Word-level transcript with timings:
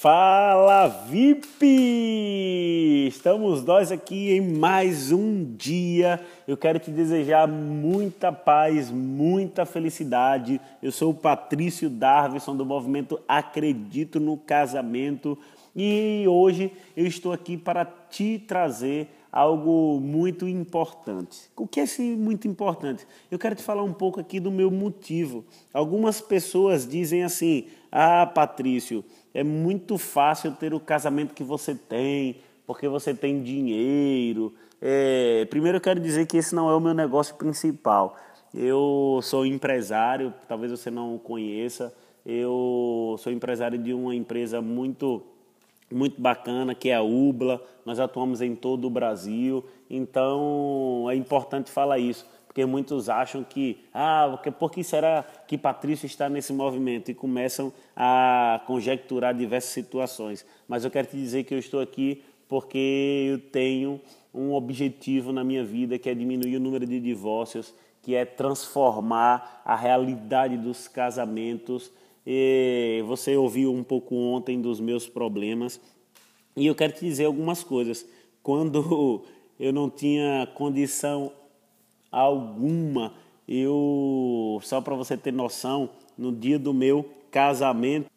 Fala 0.00 0.86
VIP! 0.86 1.66
Estamos 3.08 3.64
nós 3.64 3.90
aqui 3.90 4.30
em 4.30 4.40
mais 4.40 5.10
um 5.10 5.56
dia. 5.56 6.24
Eu 6.46 6.56
quero 6.56 6.78
te 6.78 6.88
desejar 6.88 7.48
muita 7.48 8.30
paz, 8.30 8.92
muita 8.92 9.66
felicidade. 9.66 10.60
Eu 10.80 10.92
sou 10.92 11.10
o 11.10 11.14
Patrício 11.14 11.90
Darvison 11.90 12.56
do 12.56 12.64
movimento 12.64 13.18
Acredito 13.26 14.20
no 14.20 14.36
Casamento 14.36 15.36
e 15.74 16.24
hoje 16.28 16.70
eu 16.96 17.04
estou 17.04 17.32
aqui 17.32 17.56
para 17.56 17.84
te 17.84 18.38
trazer 18.38 19.08
algo 19.30 20.00
muito 20.00 20.48
importante. 20.48 21.50
O 21.56 21.66
que 21.66 21.80
é 21.80 21.82
esse 21.84 22.02
muito 22.02 22.48
importante? 22.48 23.06
Eu 23.30 23.38
quero 23.38 23.54
te 23.54 23.62
falar 23.62 23.82
um 23.82 23.92
pouco 23.92 24.20
aqui 24.20 24.40
do 24.40 24.50
meu 24.50 24.70
motivo. 24.70 25.44
Algumas 25.72 26.20
pessoas 26.20 26.88
dizem 26.88 27.24
assim: 27.24 27.66
"Ah, 27.90 28.26
Patrício, 28.26 29.04
é 29.34 29.44
muito 29.44 29.98
fácil 29.98 30.52
ter 30.52 30.74
o 30.74 30.80
casamento 30.80 31.34
que 31.34 31.44
você 31.44 31.74
tem, 31.74 32.36
porque 32.66 32.88
você 32.88 33.14
tem 33.14 33.42
dinheiro. 33.42 34.54
É, 34.80 35.46
primeiro 35.50 35.78
eu 35.78 35.82
quero 35.82 36.00
dizer 36.00 36.26
que 36.26 36.36
esse 36.36 36.54
não 36.54 36.70
é 36.70 36.74
o 36.74 36.80
meu 36.80 36.94
negócio 36.94 37.34
principal. 37.34 38.16
Eu 38.54 39.20
sou 39.22 39.44
empresário, 39.44 40.32
talvez 40.48 40.70
você 40.70 40.90
não 40.90 41.18
conheça. 41.18 41.94
Eu 42.24 43.16
sou 43.18 43.32
empresário 43.32 43.78
de 43.78 43.92
uma 43.92 44.14
empresa 44.14 44.60
muito 44.60 45.22
muito 45.90 46.20
bacana, 46.20 46.74
que 46.74 46.90
é 46.90 46.94
a 46.94 47.02
UBLA. 47.02 47.60
Nós 47.84 47.98
atuamos 47.98 48.40
em 48.40 48.54
todo 48.54 48.86
o 48.86 48.90
Brasil, 48.90 49.64
então 49.88 51.06
é 51.10 51.14
importante 51.14 51.70
falar 51.70 51.98
isso 51.98 52.26
porque 52.58 52.66
muitos 52.66 53.08
acham 53.08 53.44
que, 53.44 53.78
ah, 53.94 54.36
por 54.58 54.72
que 54.72 54.82
será 54.82 55.24
que 55.46 55.56
Patrício 55.56 56.06
está 56.06 56.28
nesse 56.28 56.52
movimento? 56.52 57.08
E 57.08 57.14
começam 57.14 57.72
a 57.94 58.60
conjecturar 58.66 59.32
diversas 59.32 59.70
situações. 59.70 60.44
Mas 60.66 60.84
eu 60.84 60.90
quero 60.90 61.06
te 61.06 61.16
dizer 61.16 61.44
que 61.44 61.54
eu 61.54 61.58
estou 61.60 61.78
aqui 61.78 62.20
porque 62.48 63.28
eu 63.30 63.38
tenho 63.38 64.00
um 64.34 64.52
objetivo 64.54 65.30
na 65.30 65.44
minha 65.44 65.62
vida 65.62 66.00
que 66.00 66.10
é 66.10 66.14
diminuir 66.14 66.56
o 66.56 66.60
número 66.60 66.84
de 66.84 66.98
divórcios, 66.98 67.72
que 68.02 68.16
é 68.16 68.24
transformar 68.24 69.62
a 69.64 69.76
realidade 69.76 70.56
dos 70.56 70.88
casamentos. 70.88 71.92
E 72.26 73.02
você 73.06 73.36
ouviu 73.36 73.72
um 73.72 73.82
pouco 73.82 74.14
ontem 74.14 74.60
dos 74.60 74.80
meus 74.80 75.06
problemas 75.08 75.80
e 76.56 76.66
eu 76.66 76.74
quero 76.74 76.92
te 76.92 77.04
dizer 77.04 77.24
algumas 77.24 77.62
coisas. 77.62 78.04
Quando 78.42 79.24
eu 79.58 79.72
não 79.72 79.88
tinha 79.88 80.48
condição 80.54 81.32
alguma. 82.10 83.14
Eu, 83.46 84.60
só 84.62 84.80
para 84.80 84.94
você 84.94 85.16
ter 85.16 85.32
noção, 85.32 85.88
no 86.16 86.32
dia 86.32 86.58
do 86.58 86.74
meu 86.74 87.08
casamento, 87.30 88.10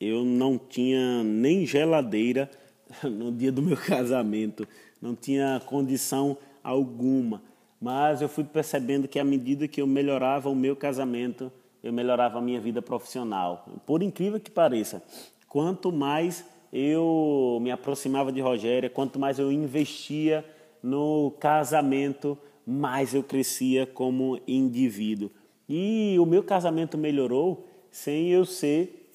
eu 0.00 0.24
não 0.24 0.56
tinha 0.56 1.22
nem 1.24 1.66
geladeira 1.66 2.48
no 3.02 3.32
dia 3.32 3.50
do 3.50 3.60
meu 3.60 3.76
casamento, 3.76 4.66
não 5.02 5.14
tinha 5.14 5.60
condição 5.66 6.38
alguma. 6.62 7.42
Mas 7.80 8.22
eu 8.22 8.28
fui 8.28 8.44
percebendo 8.44 9.06
que 9.06 9.18
à 9.18 9.24
medida 9.24 9.68
que 9.68 9.80
eu 9.80 9.86
melhorava 9.86 10.48
o 10.48 10.54
meu 10.54 10.74
casamento, 10.74 11.52
eu 11.82 11.92
melhorava 11.92 12.38
a 12.38 12.42
minha 12.42 12.60
vida 12.60 12.82
profissional. 12.82 13.66
Por 13.86 14.02
incrível 14.02 14.40
que 14.40 14.50
pareça, 14.50 15.02
quanto 15.48 15.92
mais 15.92 16.44
eu 16.72 17.58
me 17.62 17.70
aproximava 17.70 18.30
de 18.30 18.40
Rogéria, 18.40 18.90
quanto 18.90 19.18
mais 19.18 19.38
eu 19.38 19.50
investia 19.50 20.44
no 20.82 21.32
casamento, 21.40 22.36
mais 22.66 23.14
eu 23.14 23.22
crescia 23.22 23.86
como 23.86 24.40
indivíduo. 24.46 25.30
E 25.68 26.16
o 26.18 26.26
meu 26.26 26.42
casamento 26.42 26.96
melhorou 26.96 27.66
sem 27.90 28.28
eu 28.28 28.44
ser 28.44 29.10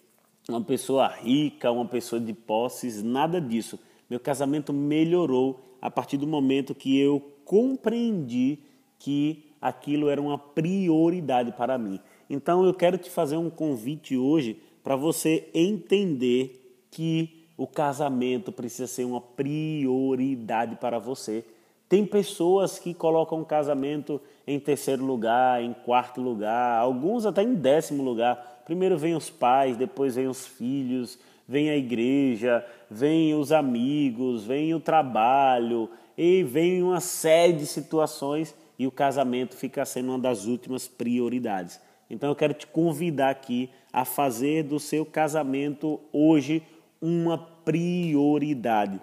uma 0.50 0.62
pessoa 0.62 1.08
rica, 1.08 1.72
uma 1.72 1.86
pessoa 1.86 2.20
de 2.20 2.34
posses, 2.34 3.02
nada 3.02 3.40
disso. 3.40 3.80
Meu 4.10 4.20
casamento 4.20 4.74
melhorou 4.74 5.60
a 5.82 5.90
partir 5.90 6.18
do 6.18 6.28
momento 6.28 6.76
que 6.76 7.00
eu 7.00 7.22
compreendi 7.46 8.60
que 9.00 9.46
aquilo 9.62 10.10
era 10.10 10.22
uma 10.22 10.38
prioridade 10.38 11.52
para 11.52 11.78
mim. 11.78 12.00
Então 12.30 12.66
eu 12.66 12.74
quero 12.74 12.98
te 12.98 13.10
fazer 13.10 13.38
um 13.38 13.50
convite 13.50 14.18
hoje 14.18 14.60
para 14.84 14.96
você 14.96 15.50
entender 15.54 16.86
que 16.92 17.48
o 17.58 17.68
casamento 17.68 18.52
precisa 18.52 18.88
ser 18.88 19.06
uma 19.06 19.22
prioridade 19.22 20.76
para 20.76 21.00
você 21.00 21.46
tem 21.94 22.08
pessoas 22.08 22.80
que 22.80 22.92
colocam 22.92 23.42
o 23.42 23.46
casamento 23.46 24.20
em 24.48 24.60
terceiro 24.60 25.06
lugar, 25.06 25.62
em 25.62 25.74
quarto 25.74 26.22
lugar, 26.22 26.80
alguns 26.80 27.24
até 27.24 27.44
em 27.44 27.54
décimo 27.54 28.02
lugar. 28.02 28.64
Primeiro 28.66 28.98
vem 28.98 29.16
os 29.16 29.30
pais, 29.30 29.78
depois 29.78 30.16
vem 30.16 30.28
os 30.28 30.44
filhos, 30.44 31.20
vem 31.48 31.70
a 31.70 31.78
igreja, 31.78 32.66
vem 32.90 33.36
os 33.36 33.52
amigos, 33.52 34.44
vem 34.44 34.74
o 34.74 34.80
trabalho 34.80 35.88
e 36.18 36.42
vem 36.42 36.82
uma 36.82 37.00
série 37.00 37.54
de 37.54 37.68
situações 37.68 38.56
e 38.80 38.88
o 38.88 38.92
casamento 38.92 39.56
fica 39.56 39.86
sendo 39.86 40.10
uma 40.10 40.18
das 40.18 40.48
últimas 40.48 40.88
prioridades. 40.88 41.80
Então 42.14 42.30
eu 42.30 42.36
quero 42.36 42.54
te 42.54 42.68
convidar 42.68 43.32
aqui 43.32 43.70
a 43.92 44.06
fazer 44.06 44.64
do 44.64 44.80
seu 44.80 45.04
casamento 45.04 46.00
hoje 46.12 46.62
uma 47.02 47.38
prioridade. 47.38 49.02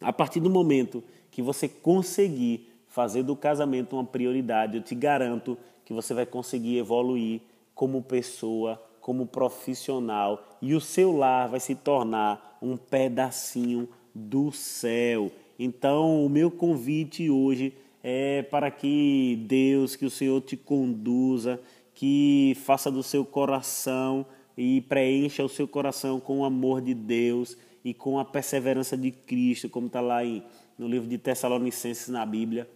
A 0.00 0.12
partir 0.12 0.40
do 0.40 0.48
momento 0.48 1.04
que 1.30 1.42
você 1.42 1.68
conseguir 1.68 2.68
fazer 2.88 3.22
do 3.22 3.36
casamento 3.36 3.96
uma 3.96 4.04
prioridade, 4.04 4.78
eu 4.78 4.82
te 4.82 4.94
garanto 4.94 5.58
que 5.84 5.92
você 5.92 6.14
vai 6.14 6.24
conseguir 6.24 6.78
evoluir 6.78 7.42
como 7.74 8.02
pessoa, 8.02 8.82
como 9.00 9.26
profissional 9.26 10.56
e 10.62 10.74
o 10.74 10.80
seu 10.80 11.14
lar 11.14 11.48
vai 11.48 11.60
se 11.60 11.74
tornar 11.74 12.58
um 12.62 12.78
pedacinho 12.78 13.88
do 14.14 14.50
céu. 14.50 15.30
Então, 15.58 16.24
o 16.24 16.30
meu 16.30 16.50
convite 16.50 17.28
hoje 17.28 17.74
é 18.02 18.42
para 18.42 18.70
que 18.70 19.44
Deus, 19.46 19.96
que 19.96 20.04
o 20.04 20.10
Senhor 20.10 20.40
te 20.40 20.56
conduza, 20.56 21.60
que 21.94 22.56
faça 22.64 22.90
do 22.90 23.02
seu 23.02 23.24
coração 23.24 24.26
e 24.56 24.80
preencha 24.82 25.44
o 25.44 25.48
seu 25.48 25.66
coração 25.66 26.20
com 26.20 26.40
o 26.40 26.44
amor 26.44 26.80
de 26.80 26.94
Deus 26.94 27.56
e 27.84 27.92
com 27.92 28.18
a 28.18 28.24
perseverança 28.24 28.96
de 28.96 29.10
Cristo, 29.10 29.68
como 29.68 29.86
está 29.86 30.00
lá 30.00 30.24
em 30.24 30.42
no 30.78 30.88
livro 30.88 31.08
de 31.08 31.18
Tessalonicenses 31.18 32.08
na 32.08 32.24
Bíblia, 32.26 32.68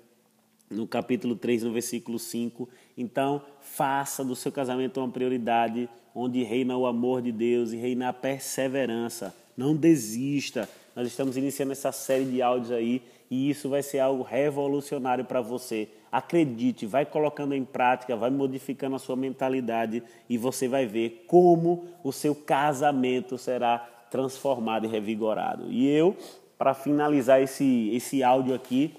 no 0.71 0.87
capítulo 0.87 1.34
3, 1.34 1.65
no 1.65 1.72
versículo 1.72 2.19
5. 2.19 2.69
Então, 2.97 3.43
faça 3.60 4.25
do 4.25 4.37
seu 4.37 4.53
casamento 4.53 5.00
uma 5.00 5.10
prioridade, 5.10 5.88
onde 6.15 6.43
reina 6.43 6.76
o 6.76 6.87
amor 6.87 7.22
de 7.22 7.32
Deus 7.32 7.72
e 7.72 7.76
reina 7.76 8.09
a 8.09 8.12
perseverança. 8.12 9.34
Não 9.56 9.75
desista. 9.75 10.69
Nós 10.94 11.06
estamos 11.09 11.37
iniciando 11.37 11.72
essa 11.72 11.93
série 11.93 12.25
de 12.25 12.43
áudios 12.43 12.71
aí 12.71 13.03
e 13.31 13.50
isso 13.50 13.69
vai 13.69 13.82
ser 13.82 13.98
algo 13.98 14.22
revolucionário 14.22 15.25
para 15.25 15.41
você. 15.41 15.88
Acredite, 16.10 16.87
vai 16.87 17.04
colocando 17.04 17.54
em 17.54 17.64
prática, 17.64 18.16
vai 18.16 18.31
modificando 18.31 18.97
a 18.97 18.98
sua 18.98 19.16
mentalidade 19.16 20.03
e 20.28 20.38
você 20.38 20.69
vai 20.69 20.87
ver 20.87 21.25
como 21.26 21.88
o 22.03 22.12
seu 22.12 22.34
casamento 22.34 23.37
será 23.37 23.78
transformado 24.10 24.87
e 24.87 24.88
revigorado. 24.88 25.70
E 25.70 25.88
eu 25.88 26.16
para 26.59 26.75
finalizar 26.75 27.41
esse, 27.41 27.91
esse 27.94 28.22
áudio 28.22 28.54
aqui, 28.54 28.94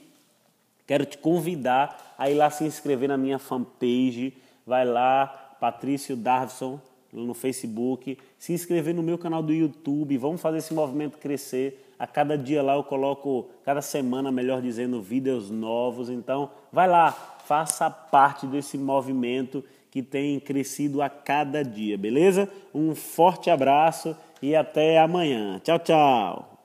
quero 0.86 1.06
te 1.06 1.18
convidar 1.18 2.16
a 2.18 2.30
ir 2.30 2.36
lá 2.36 2.50
se 2.50 2.64
inscrever 2.64 3.10
na 3.10 3.18
minha 3.18 3.40
fanpage. 3.40 4.34
Vai 4.66 4.86
lá, 4.86 5.56
Patrício 5.60 6.16
Darvison, 6.16 6.80
no 7.12 7.34
Facebook, 7.34 8.18
se 8.38 8.54
inscrever 8.54 8.94
no 8.94 9.04
meu 9.04 9.18
canal 9.18 9.42
do 9.42 9.54
YouTube. 9.54 10.18
Vamos 10.18 10.42
fazer 10.42 10.58
esse 10.58 10.74
movimento 10.74 11.18
crescer. 11.18 11.84
A 11.98 12.06
cada 12.06 12.38
dia 12.38 12.62
lá 12.62 12.76
eu 12.76 12.84
coloco, 12.84 13.50
cada 13.66 13.82
semana, 13.82 14.32
melhor 14.32 14.62
dizendo, 14.62 15.02
vídeos 15.02 15.50
novos. 15.50 16.10
Então, 16.10 16.50
vai 16.72 16.88
lá, 16.88 17.12
faça 17.12 17.90
parte 17.90 18.46
desse 18.46 18.78
movimento 18.78 19.64
que 19.90 20.04
tem 20.04 20.40
crescido 20.40 21.02
a 21.02 21.10
cada 21.10 21.64
dia, 21.64 21.98
beleza? 21.98 22.50
Um 22.74 22.94
forte 22.94 23.50
abraço 23.50 24.16
e 24.42 24.56
até 24.56 25.00
amanhã. 25.00 25.60
Tchau, 25.64 25.80
tchau. 25.80 26.57